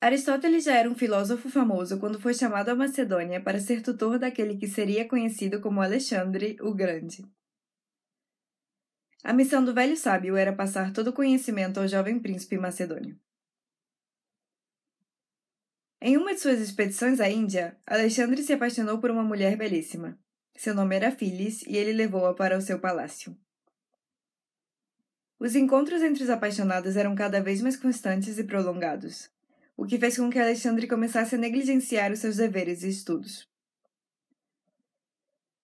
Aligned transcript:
Aristóteles 0.00 0.62
já 0.62 0.74
era 0.74 0.88
um 0.88 0.94
filósofo 0.94 1.50
famoso 1.50 1.98
quando 1.98 2.20
foi 2.20 2.32
chamado 2.32 2.68
à 2.68 2.74
Macedônia 2.74 3.42
para 3.42 3.58
ser 3.58 3.82
tutor 3.82 4.16
daquele 4.16 4.56
que 4.56 4.68
seria 4.68 5.08
conhecido 5.08 5.60
como 5.60 5.82
Alexandre 5.82 6.56
o 6.60 6.72
Grande. 6.72 7.26
A 9.24 9.32
missão 9.32 9.64
do 9.64 9.74
velho 9.74 9.96
sábio 9.96 10.36
era 10.36 10.54
passar 10.54 10.92
todo 10.92 11.08
o 11.08 11.12
conhecimento 11.12 11.80
ao 11.80 11.88
jovem 11.88 12.20
príncipe 12.20 12.56
macedônio. 12.56 13.18
Em 16.00 16.16
uma 16.16 16.32
de 16.32 16.40
suas 16.40 16.60
expedições 16.60 17.18
à 17.18 17.28
Índia, 17.28 17.76
Alexandre 17.84 18.40
se 18.44 18.52
apaixonou 18.52 19.00
por 19.00 19.10
uma 19.10 19.24
mulher 19.24 19.56
belíssima. 19.56 20.16
Seu 20.54 20.76
nome 20.76 20.94
era 20.94 21.10
Phyllis 21.10 21.62
e 21.62 21.76
ele 21.76 21.92
levou-a 21.92 22.34
para 22.34 22.56
o 22.56 22.62
seu 22.62 22.78
palácio. 22.78 23.36
Os 25.40 25.56
encontros 25.56 26.02
entre 26.02 26.22
os 26.22 26.30
apaixonados 26.30 26.96
eram 26.96 27.16
cada 27.16 27.40
vez 27.42 27.60
mais 27.60 27.76
constantes 27.76 28.38
e 28.38 28.44
prolongados, 28.44 29.28
o 29.78 29.86
que 29.86 29.96
fez 29.96 30.16
com 30.16 30.28
que 30.28 30.40
Alexandre 30.40 30.88
começasse 30.88 31.36
a 31.36 31.38
negligenciar 31.38 32.10
os 32.10 32.18
seus 32.18 32.36
deveres 32.36 32.82
e 32.82 32.88
estudos. 32.88 33.48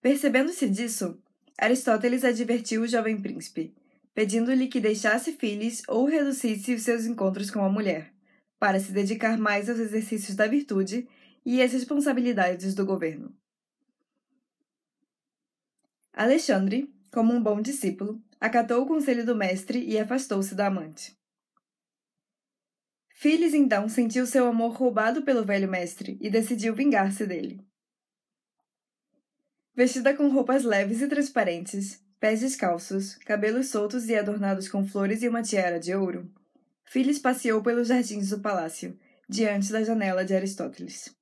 Percebendo-se 0.01 0.69
disso, 0.69 1.21
Aristóteles 1.57 2.23
advertiu 2.23 2.83
o 2.83 2.87
jovem 2.87 3.21
príncipe, 3.21 3.75
pedindo-lhe 4.13 4.69
que 4.69 4.79
deixasse 4.79 5.33
Phyllis 5.33 5.83
ou 5.89 6.05
reduzisse 6.05 6.73
os 6.73 6.83
seus 6.83 7.05
encontros 7.05 7.51
com 7.51 7.59
a 7.59 7.69
mulher 7.69 8.13
para 8.57 8.79
se 8.79 8.93
dedicar 8.93 9.37
mais 9.37 9.69
aos 9.69 9.79
exercícios 9.79 10.33
da 10.33 10.47
virtude 10.47 11.05
e 11.45 11.61
às 11.61 11.73
responsabilidades 11.73 12.73
do 12.73 12.85
governo. 12.85 13.35
Alexandre, 16.13 16.89
como 17.11 17.33
um 17.33 17.43
bom 17.43 17.59
discípulo, 17.59 18.23
acatou 18.39 18.81
o 18.81 18.87
conselho 18.87 19.25
do 19.25 19.35
mestre 19.35 19.83
e 19.83 19.99
afastou-se 19.99 20.55
da 20.55 20.67
amante. 20.67 21.17
Phyllis 23.17 23.53
então 23.53 23.87
sentiu 23.87 24.27
seu 24.27 24.45
amor 24.45 24.73
roubado 24.73 25.21
pelo 25.21 25.45
velho 25.45 25.69
mestre 25.69 26.17
e 26.19 26.29
decidiu 26.29 26.75
vingar-se 26.75 27.25
dele. 27.25 27.65
Vestida 29.73 30.13
com 30.13 30.27
roupas 30.27 30.65
leves 30.65 31.01
e 31.01 31.07
transparentes, 31.07 32.03
pés 32.19 32.41
descalços, 32.41 33.15
cabelos 33.15 33.69
soltos 33.69 34.09
e 34.09 34.15
adornados 34.15 34.67
com 34.67 34.85
flores 34.85 35.23
e 35.23 35.29
uma 35.29 35.41
tiara 35.41 35.79
de 35.79 35.95
ouro, 35.95 36.29
Phyllis 36.85 37.17
passeou 37.17 37.63
pelos 37.63 37.87
jardins 37.87 38.29
do 38.29 38.41
palácio, 38.41 38.99
diante 39.29 39.71
da 39.71 39.81
janela 39.81 40.25
de 40.25 40.35
Aristóteles. 40.35 41.15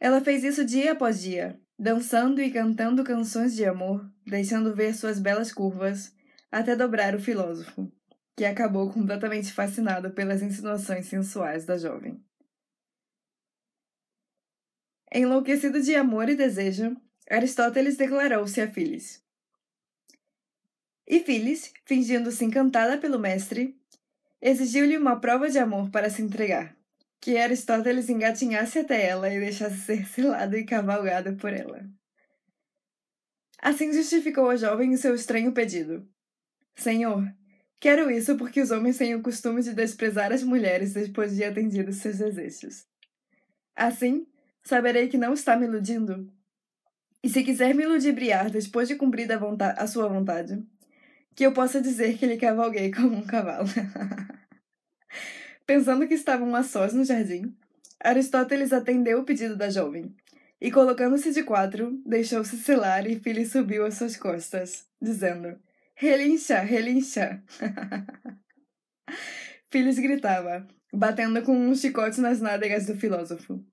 Ela 0.00 0.22
fez 0.22 0.42
isso 0.42 0.64
dia 0.64 0.92
após 0.92 1.20
dia, 1.20 1.60
dançando 1.78 2.40
e 2.40 2.50
cantando 2.50 3.04
canções 3.04 3.54
de 3.54 3.64
amor, 3.64 4.10
deixando 4.26 4.74
ver 4.74 4.94
suas 4.94 5.18
belas 5.18 5.52
curvas, 5.52 6.12
até 6.50 6.74
dobrar 6.74 7.14
o 7.14 7.20
filósofo, 7.20 7.92
que 8.36 8.44
acabou 8.44 8.92
completamente 8.92 9.52
fascinado 9.52 10.10
pelas 10.10 10.42
insinuações 10.42 11.06
sensuais 11.06 11.64
da 11.64 11.78
jovem. 11.78 12.22
Enlouquecido 15.12 15.80
de 15.80 15.94
amor 15.94 16.28
e 16.28 16.34
desejo, 16.34 16.96
Aristóteles 17.30 17.96
declarou-se 17.96 18.60
a 18.60 18.70
Phyllis. 18.70 19.22
E 21.06 21.20
Phyllis, 21.20 21.72
fingindo-se 21.84 22.44
encantada 22.44 22.98
pelo 22.98 23.18
mestre, 23.18 23.78
exigiu-lhe 24.40 24.98
uma 24.98 25.20
prova 25.20 25.48
de 25.48 25.58
amor 25.58 25.90
para 25.90 26.10
se 26.10 26.20
entregar, 26.20 26.76
que 27.20 27.38
Aristóteles 27.38 28.08
engatinhasse 28.08 28.80
até 28.80 29.06
ela 29.06 29.32
e 29.32 29.38
deixasse 29.38 29.78
ser 29.82 30.06
selado 30.08 30.56
e 30.56 30.64
cavalgado 30.64 31.36
por 31.36 31.52
ela. 31.52 31.88
Assim 33.60 33.92
justificou 33.92 34.50
a 34.50 34.56
jovem 34.56 34.92
o 34.92 34.98
seu 34.98 35.14
estranho 35.14 35.52
pedido. 35.52 36.06
Senhor, 36.74 37.24
quero 37.84 38.10
isso 38.10 38.34
porque 38.38 38.62
os 38.62 38.70
homens 38.70 38.96
têm 38.96 39.14
o 39.14 39.20
costume 39.20 39.62
de 39.62 39.74
desprezar 39.74 40.32
as 40.32 40.42
mulheres 40.42 40.94
depois 40.94 41.36
de 41.36 41.44
atendidos 41.44 41.96
seus 41.96 42.16
desejos. 42.16 42.86
Assim, 43.76 44.26
saberei 44.62 45.06
que 45.06 45.18
não 45.18 45.34
está 45.34 45.54
me 45.54 45.66
iludindo. 45.66 46.32
E 47.22 47.28
se 47.28 47.44
quiser 47.44 47.74
me 47.74 47.84
ludibriar 47.84 48.48
depois 48.48 48.88
de 48.88 48.96
cumprida 48.96 49.38
a, 49.38 49.82
a 49.82 49.86
sua 49.86 50.08
vontade, 50.08 50.64
que 51.36 51.44
eu 51.44 51.52
possa 51.52 51.78
dizer 51.78 52.16
que 52.16 52.24
lhe 52.24 52.38
cavalguei 52.38 52.90
como 52.90 53.18
um 53.18 53.26
cavalo. 53.26 53.68
Pensando 55.66 56.08
que 56.08 56.14
estavam 56.14 56.56
a 56.56 56.62
sós 56.62 56.94
no 56.94 57.04
jardim, 57.04 57.54
Aristóteles 58.00 58.72
atendeu 58.72 59.20
o 59.20 59.24
pedido 59.24 59.56
da 59.56 59.68
jovem, 59.68 60.16
e 60.58 60.70
colocando-se 60.70 61.32
de 61.32 61.42
quatro, 61.42 62.00
deixou-se 62.06 62.56
selar 62.56 63.06
e 63.06 63.20
Phyllis 63.20 63.52
subiu 63.52 63.84
às 63.84 63.98
suas 63.98 64.16
costas, 64.16 64.86
dizendo: 65.02 65.58
Relincha, 65.94 66.60
relincha! 66.60 67.42
Phyllis 69.70 69.98
gritava, 69.98 70.66
batendo 70.92 71.42
com 71.42 71.56
um 71.56 71.74
chicote 71.74 72.20
nas 72.20 72.40
nádegas 72.40 72.86
do 72.86 72.96
filósofo. 72.96 73.64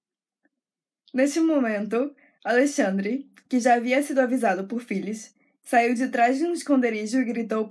Neste 1.13 1.39
momento, 1.39 2.15
Alexandre, 2.43 3.29
que 3.49 3.59
já 3.59 3.75
havia 3.75 4.01
sido 4.01 4.19
avisado 4.19 4.67
por 4.67 4.81
Phyllis, 4.81 5.35
Saiu 5.63 5.93
de 5.93 6.09
trás 6.09 6.37
de 6.37 6.45
um 6.45 6.53
esconderijo 6.53 7.19
e 7.19 7.25
gritou 7.25 7.67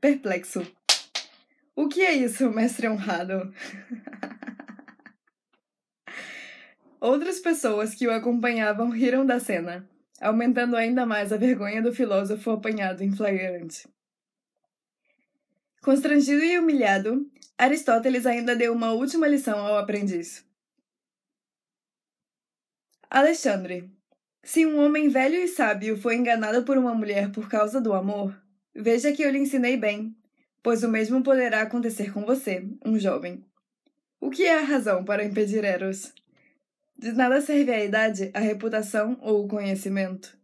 perplexo. 0.00 0.66
O 1.74 1.88
que 1.88 2.02
é 2.02 2.12
isso, 2.12 2.50
mestre 2.50 2.88
honrado? 2.88 3.52
Outras 7.00 7.40
pessoas 7.40 7.94
que 7.94 8.06
o 8.06 8.12
acompanhavam 8.12 8.90
riram 8.90 9.24
da 9.24 9.40
cena, 9.40 9.88
aumentando 10.20 10.76
ainda 10.76 11.06
mais 11.06 11.32
a 11.32 11.36
vergonha 11.36 11.82
do 11.82 11.92
filósofo 11.92 12.50
apanhado 12.50 13.02
em 13.02 13.10
flagrante. 13.10 13.88
Constrangido 15.82 16.44
e 16.44 16.58
humilhado, 16.58 17.26
Aristóteles 17.56 18.26
ainda 18.26 18.54
deu 18.54 18.72
uma 18.72 18.92
última 18.92 19.26
lição 19.26 19.58
ao 19.58 19.78
aprendiz. 19.78 20.44
Alexandre, 23.08 23.90
se 24.42 24.64
um 24.66 24.78
homem 24.78 25.08
velho 25.08 25.36
e 25.36 25.48
sábio 25.48 25.96
foi 25.96 26.16
enganado 26.16 26.64
por 26.64 26.78
uma 26.78 26.94
mulher 26.94 27.32
por 27.32 27.48
causa 27.48 27.80
do 27.80 27.92
amor, 27.92 28.38
veja 28.74 29.12
que 29.12 29.22
eu 29.22 29.30
lhe 29.30 29.38
ensinei 29.38 29.76
bem, 29.76 30.14
pois 30.62 30.82
o 30.82 30.88
mesmo 30.88 31.22
poderá 31.22 31.62
acontecer 31.62 32.12
com 32.12 32.24
você, 32.24 32.66
um 32.84 32.98
jovem. 32.98 33.44
O 34.20 34.30
que 34.30 34.44
é 34.44 34.58
a 34.58 34.64
razão 34.64 35.04
para 35.04 35.24
impedir 35.24 35.64
Eros? 35.64 36.12
De 37.00 37.12
nada 37.12 37.40
serve 37.40 37.72
a 37.72 37.82
idade, 37.82 38.30
a 38.34 38.40
reputação 38.40 39.16
ou 39.22 39.46
o 39.46 39.48
conhecimento. 39.48 40.38